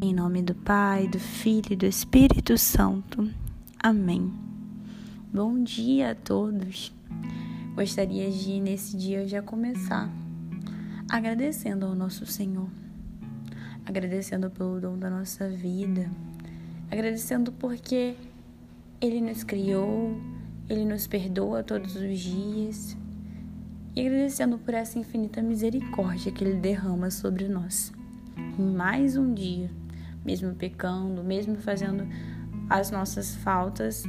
[0.00, 3.28] Em nome do Pai, do Filho e do Espírito Santo.
[3.82, 4.32] Amém.
[5.32, 6.94] Bom dia a todos.
[7.74, 10.08] Gostaria de, nesse dia, já começar
[11.10, 12.68] agradecendo ao nosso Senhor,
[13.84, 16.08] agradecendo pelo dom da nossa vida,
[16.88, 18.14] agradecendo porque
[19.00, 20.16] Ele nos criou,
[20.68, 22.96] Ele nos perdoa todos os dias
[23.96, 27.92] e agradecendo por essa infinita misericórdia que Ele derrama sobre nós.
[28.56, 29.68] Em mais um dia
[30.28, 32.06] mesmo pecando, mesmo fazendo
[32.68, 34.04] as nossas faltas,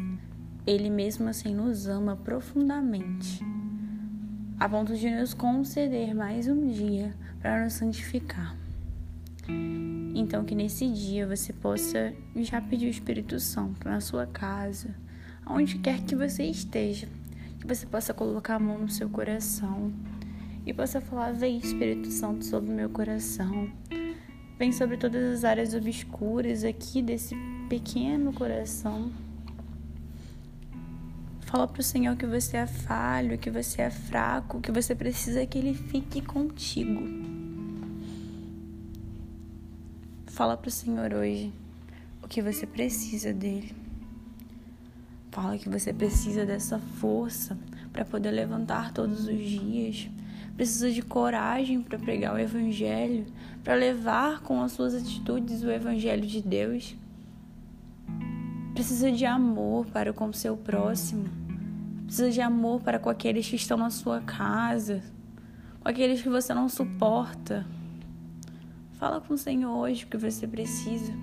[0.68, 3.40] Ele mesmo assim nos ama profundamente,
[4.60, 8.54] a ponto de nos conceder mais um dia para nos santificar.
[10.14, 14.94] Então, que nesse dia você possa já pedir o Espírito Santo na sua casa,
[15.46, 17.08] aonde quer que você esteja,
[17.62, 19.94] que você possa colocar a mão no seu coração
[20.66, 23.72] e possa falar: Vem, Espírito Santo, sobre o meu coração
[24.60, 27.34] Vem sobre todas as áreas obscuras aqui desse
[27.70, 29.10] pequeno coração.
[31.40, 35.46] Fala para o Senhor que você é falho, que você é fraco, que você precisa
[35.46, 37.02] que Ele fique contigo.
[40.28, 41.54] Fala para o Senhor hoje
[42.22, 43.74] o que você precisa dele.
[45.32, 47.58] Fala que você precisa dessa força
[47.94, 50.10] para poder levantar todos os dias,
[50.60, 53.26] precisa de coragem para pregar o Evangelho,
[53.64, 56.98] para levar com as suas atitudes o Evangelho de Deus.
[58.74, 61.30] Precisa de amor para com o seu próximo.
[62.04, 65.02] Precisa de amor para com aqueles que estão na sua casa,
[65.80, 67.66] com aqueles que você não suporta.
[68.96, 71.14] Fala com o Senhor hoje o que você precisa.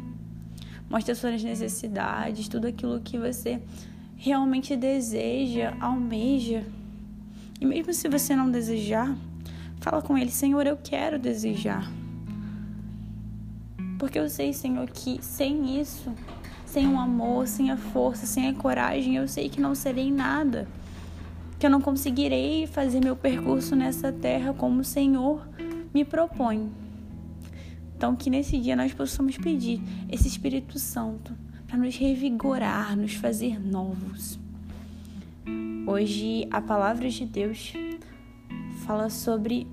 [0.88, 3.60] Mostre as suas necessidades, tudo aquilo que você
[4.16, 6.64] realmente deseja, almeja.
[7.60, 9.16] E mesmo se você não desejar,
[9.80, 11.90] fala com ele: Senhor, eu quero desejar.
[13.98, 16.12] Porque eu sei, Senhor, que sem isso,
[16.66, 20.68] sem o amor, sem a força, sem a coragem, eu sei que não serei nada.
[21.58, 25.48] Que eu não conseguirei fazer meu percurso nessa terra como o Senhor
[25.94, 26.70] me propõe.
[27.96, 29.80] Então, que nesse dia nós possamos pedir
[30.10, 31.32] esse Espírito Santo
[31.66, 34.38] para nos revigorar, nos fazer novos.
[35.86, 37.72] Hoje a palavra de Deus
[38.84, 39.66] fala sobre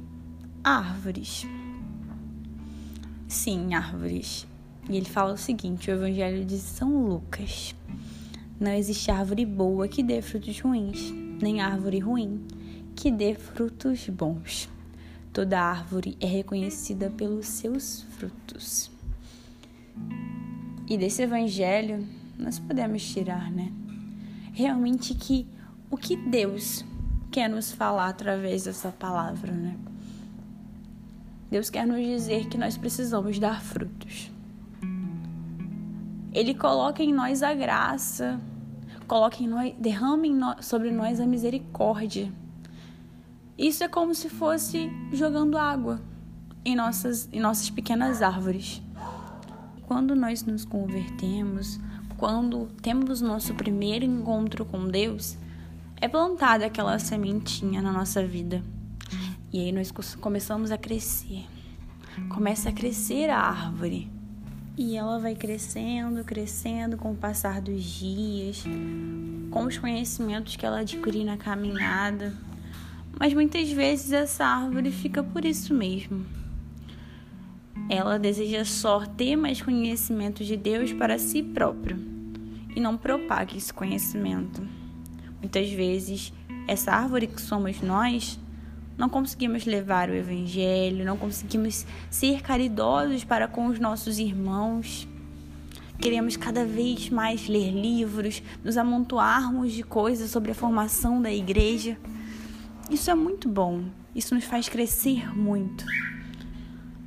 [0.63, 1.45] árvores.
[3.27, 4.47] Sim, árvores.
[4.89, 7.75] E ele fala o seguinte: o Evangelho de São Lucas.
[8.59, 11.11] Não existe árvore boa que dê frutos ruins,
[11.41, 12.45] nem árvore ruim
[12.95, 14.69] que dê frutos bons.
[15.33, 18.91] Toda árvore é reconhecida pelos seus frutos.
[20.87, 22.07] E desse evangelho
[22.37, 23.71] nós podemos tirar, né?
[24.53, 25.47] Realmente que
[25.93, 26.83] o que Deus
[27.29, 29.77] quer nos falar através dessa palavra, né?
[31.51, 34.31] Deus quer nos dizer que nós precisamos dar frutos.
[36.31, 38.41] Ele coloca em nós a graça,
[39.07, 42.33] coloca em nós, derrama em nós, sobre nós a misericórdia.
[43.55, 46.01] Isso é como se fosse jogando água
[46.65, 48.81] em nossas, em nossas pequenas árvores.
[49.85, 51.79] Quando nós nos convertemos,
[52.17, 55.37] quando temos nosso primeiro encontro com Deus,
[56.03, 58.61] é plantada aquela sementinha na nossa vida.
[59.53, 61.45] E aí nós começamos a crescer.
[62.27, 64.11] Começa a crescer a árvore.
[64.77, 68.65] E ela vai crescendo, crescendo com o passar dos dias,
[69.49, 72.35] com os conhecimentos que ela adquire na caminhada.
[73.17, 76.25] Mas muitas vezes essa árvore fica por isso mesmo.
[77.89, 81.97] Ela deseja só ter mais conhecimento de Deus para si próprio
[82.75, 84.82] e não propaga esse conhecimento.
[85.43, 86.31] Muitas vezes,
[86.69, 88.39] essa árvore que somos nós,
[88.97, 95.05] não conseguimos levar o Evangelho, não conseguimos ser caridosos para com os nossos irmãos.
[95.99, 101.97] Queremos cada vez mais ler livros, nos amontoarmos de coisas sobre a formação da igreja.
[102.89, 103.83] Isso é muito bom,
[104.15, 105.85] isso nos faz crescer muito.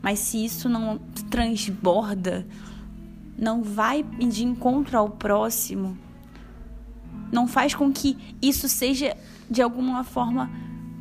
[0.03, 0.99] Mas se isso não
[1.31, 2.47] transborda,
[3.39, 5.97] não vai de encontro ao próximo,
[7.31, 9.17] não faz com que isso seja
[9.51, 10.51] de alguma forma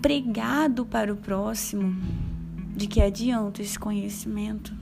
[0.01, 1.95] pregado para o próximo,
[2.75, 4.73] de que adianta esse conhecimento?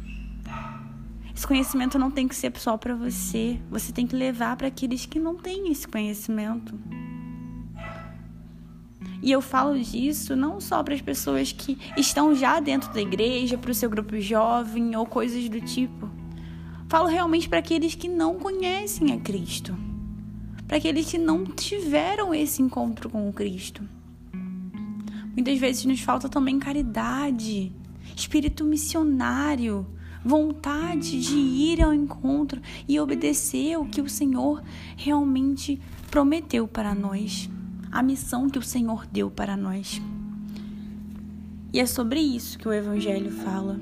[1.35, 5.05] Esse conhecimento não tem que ser só para você, você tem que levar para aqueles
[5.05, 6.77] que não têm esse conhecimento.
[9.21, 13.57] E eu falo disso não só para as pessoas que estão já dentro da igreja,
[13.57, 16.09] para o seu grupo jovem ou coisas do tipo.
[16.89, 19.73] Falo realmente para aqueles que não conhecem a Cristo
[20.73, 23.87] para aqueles que não tiveram esse encontro com o Cristo.
[25.35, 27.71] Muitas vezes nos falta também caridade,
[28.15, 29.85] espírito missionário,
[30.25, 34.63] vontade de ir ao encontro e obedecer o que o Senhor
[34.97, 35.79] realmente
[36.09, 37.47] prometeu para nós,
[37.91, 40.01] a missão que o Senhor deu para nós.
[41.71, 43.79] E é sobre isso que o Evangelho fala.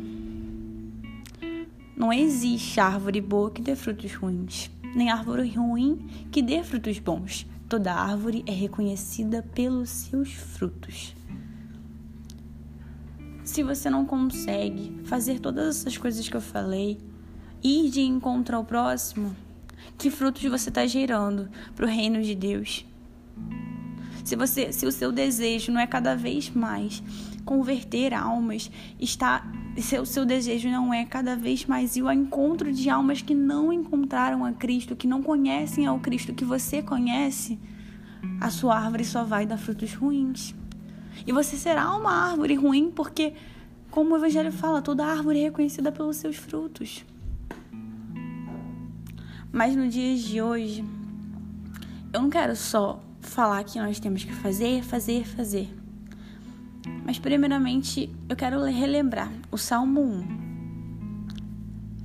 [1.96, 7.48] Não existe árvore boa que dê frutos ruins, nem árvore ruim que dê frutos bons.
[7.68, 11.16] Toda árvore é reconhecida pelos seus frutos.
[13.44, 16.98] Se você não consegue fazer todas essas coisas que eu falei,
[17.64, 19.36] ir de encontro ao próximo,
[19.98, 22.86] que frutos você está gerando para o reino de Deus?
[24.24, 27.02] Se você, se o seu desejo não é cada vez mais
[27.46, 29.44] converter almas, está
[29.78, 33.34] se o seu desejo não é cada vez mais ir ao encontro de almas que
[33.34, 37.58] não encontraram a Cristo, que não conhecem ao Cristo que você conhece,
[38.40, 40.54] a sua árvore só vai dar frutos ruins.
[41.26, 43.34] E você será uma árvore ruim porque,
[43.90, 47.06] como o Evangelho fala, toda árvore é reconhecida pelos seus frutos.
[49.52, 50.84] Mas no dia de hoje,
[52.14, 55.81] eu não quero só falar que nós temos que fazer, fazer, fazer.
[57.12, 60.24] Mas, primeiramente, eu quero relembrar o Salmo 1.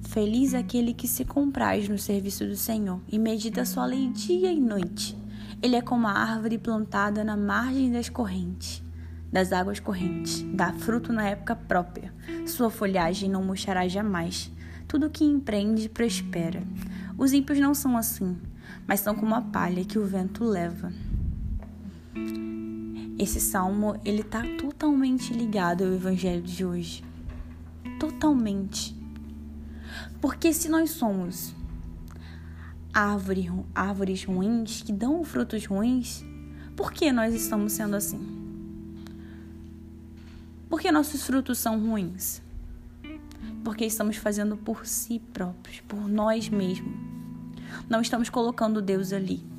[0.08, 4.60] Feliz aquele que se compraz no serviço do Senhor e medita sua lei dia e
[4.60, 5.16] noite.
[5.62, 8.82] Ele é como a árvore plantada na margem das correntes,
[9.30, 12.12] das águas correntes, dá fruto na época própria.
[12.44, 14.50] Sua folhagem não murchará jamais.
[14.88, 16.64] Tudo que empreende prospera.
[17.16, 18.36] Os ímpios não são assim,
[18.88, 20.92] mas são como a palha que o vento leva.
[23.18, 27.02] Esse salmo, ele tá totalmente ligado ao evangelho de hoje.
[27.98, 28.94] Totalmente.
[30.20, 31.54] Porque se nós somos
[32.92, 36.22] árvore, árvores ruins que dão frutos ruins,
[36.76, 38.20] por que nós estamos sendo assim?
[40.68, 42.42] Por que nossos frutos são ruins?
[43.64, 46.92] Porque estamos fazendo por si próprios, por nós mesmos.
[47.88, 49.55] Não estamos colocando Deus ali.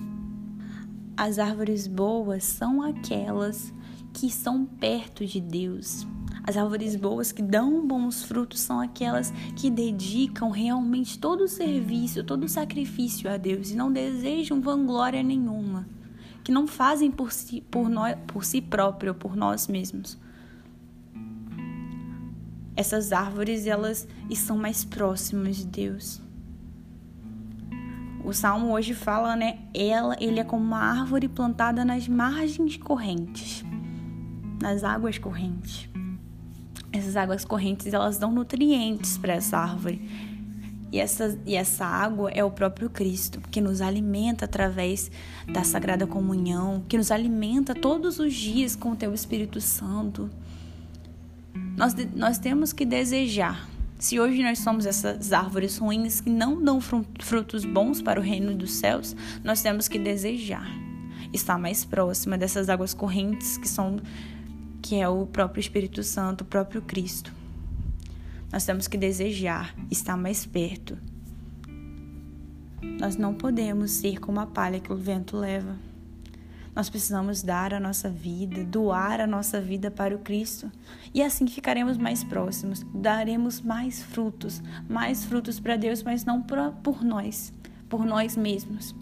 [1.18, 3.74] As árvores boas são aquelas
[4.14, 6.06] que estão perto de Deus.
[6.44, 12.24] As árvores boas que dão bons frutos são aquelas que dedicam realmente todo o serviço,
[12.24, 15.90] todo o sacrifício a Deus e não desejam vanglória nenhuma,
[16.44, 20.20] que não fazem por si, por nós, por si próprio, por nós mesmos.
[22.75, 26.26] Essas árvores elas estão mais próximas de Deus.
[28.27, 29.59] O salmo hoje fala, né?
[29.74, 33.63] Ela, ele é como uma árvore plantada nas margens correntes,
[34.62, 35.88] nas águas correntes.
[36.91, 40.01] Essas águas correntes, elas dão nutrientes para essa árvore.
[40.91, 45.09] E essa, e essa água é o próprio Cristo, que nos alimenta através
[45.47, 50.29] da Sagrada Comunhão, que nos alimenta todos os dias com o Teu Espírito Santo.
[51.77, 56.80] Nós, nós temos que desejar se hoje nós somos essas árvores ruins que não dão
[56.82, 60.68] frutos bons para o reino dos céus, nós temos que desejar
[61.34, 64.00] estar mais próxima dessas águas correntes que são
[64.82, 67.34] que é o próprio Espírito Santo, o próprio Cristo.
[68.52, 70.98] Nós temos que desejar estar mais perto.
[73.00, 75.76] Nós não podemos ser como a palha que o vento leva.
[76.77, 80.71] Nós precisamos dar a nossa vida, doar a nossa vida para o Cristo.
[81.12, 87.03] E assim ficaremos mais próximos, daremos mais frutos, mais frutos para Deus, mas não por
[87.03, 87.51] nós,
[87.89, 88.93] por nós mesmos.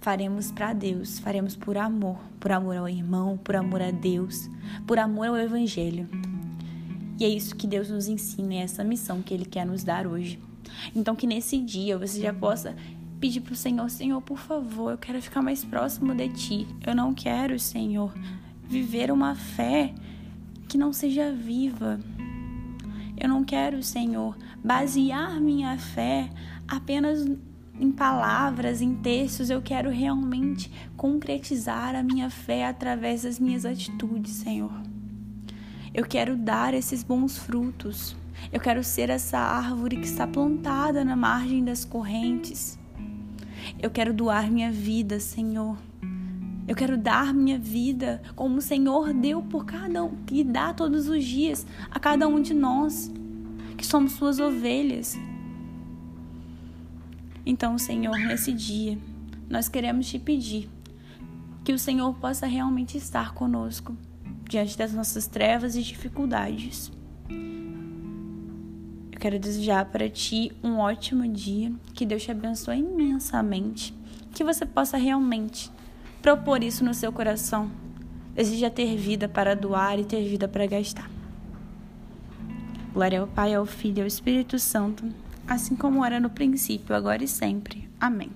[0.00, 4.50] Faremos para Deus, faremos por amor, por amor ao irmão, por amor a Deus,
[4.88, 6.08] por amor ao Evangelho.
[7.16, 10.04] E é isso que Deus nos ensina, é essa missão que Ele quer nos dar
[10.04, 10.42] hoje.
[10.96, 12.74] Então, que nesse dia você já possa
[13.18, 16.66] pedir para o Senhor: Senhor, por favor, eu quero ficar mais próximo de Ti.
[16.86, 18.14] Eu não quero, Senhor,
[18.64, 19.94] viver uma fé
[20.68, 21.98] que não seja viva.
[23.16, 26.30] Eu não quero, Senhor, basear minha fé
[26.68, 27.26] apenas
[27.80, 29.50] em palavras, em textos.
[29.50, 34.72] Eu quero realmente concretizar a minha fé através das minhas atitudes, Senhor.
[35.92, 38.16] Eu quero dar esses bons frutos.
[38.52, 42.77] Eu quero ser essa árvore que está plantada na margem das correntes.
[43.80, 45.78] Eu quero doar minha vida, Senhor.
[46.66, 51.08] Eu quero dar minha vida como o Senhor deu por cada um e dá todos
[51.08, 53.10] os dias a cada um de nós,
[53.76, 55.16] que somos suas ovelhas.
[57.46, 58.98] Então, Senhor, nesse dia,
[59.48, 60.68] nós queremos te pedir
[61.64, 63.96] que o Senhor possa realmente estar conosco
[64.48, 66.90] diante das nossas trevas e dificuldades.
[69.18, 73.92] Eu quero desejar para ti um ótimo dia, que Deus te abençoe imensamente,
[74.32, 75.72] que você possa realmente
[76.22, 77.68] propor isso no seu coração.
[78.32, 81.10] Deseja ter vida para doar e ter vida para gastar.
[82.94, 85.04] Glória ao Pai, ao Filho e ao Espírito Santo,
[85.48, 87.90] assim como era no princípio, agora e sempre.
[88.00, 88.30] Amém.